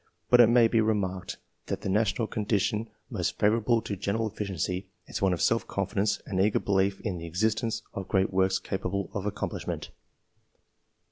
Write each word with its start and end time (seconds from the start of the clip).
But 0.31 0.41
it 0.41 0.49
may 0.49 0.67
be 0.67 0.81
remarked, 0.81 1.37
that 1.67 1.81
the 1.81 1.87
national 1.89 2.27
condition 2.27 2.89
most 3.11 3.37
favourable 3.37 3.83
to 3.83 3.95
general 3.95 4.27
efficiency 4.27 4.87
is 5.05 5.21
one 5.21 5.31
of 5.31 5.43
self 5.43 5.67
confidence 5.67 6.19
and 6.25 6.41
eager 6.41 6.57
belief 6.57 6.99
in 7.01 7.19
the 7.19 7.27
existence 7.27 7.83
of 7.93 8.07
great 8.07 8.33
works 8.33 8.57
capable 8.57 9.11
of 9.13 9.27
accomplishment. 9.27 9.91